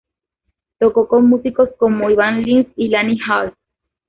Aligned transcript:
Tocó 0.79 1.07
con 1.07 1.29
músicos 1.29 1.69
como 1.77 2.09
Ivan 2.09 2.41
Lins 2.41 2.65
y 2.75 2.87
Lani 2.87 3.19
Hall. 3.29 3.53